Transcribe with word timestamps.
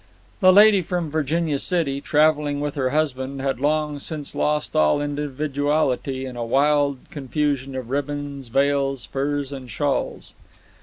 The 0.39 0.51
lady 0.51 0.81
from 0.81 1.11
Virginia 1.11 1.59
City, 1.59 2.01
traveling 2.01 2.59
with 2.59 2.73
her 2.73 2.89
husband, 2.89 3.39
had 3.39 3.59
long 3.59 3.99
since 3.99 4.33
lost 4.33 4.75
all 4.75 4.99
individuality 4.99 6.25
in 6.25 6.35
a 6.35 6.43
wild 6.43 6.97
confusion 7.11 7.75
of 7.75 7.91
ribbons, 7.91 8.47
veils, 8.47 9.05
furs, 9.05 9.51
and 9.51 9.69
shawls. 9.69 10.33